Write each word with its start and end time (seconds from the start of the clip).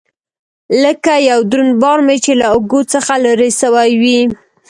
لکه 0.83 1.13
يو 1.29 1.39
دروند 1.51 1.73
بار 1.81 1.99
مې 2.07 2.15
چې 2.25 2.31
له 2.41 2.47
اوږو 2.53 2.81
څخه 2.93 3.13
لرې 3.25 3.49
سوى 3.61 3.89
وي. 4.01 4.19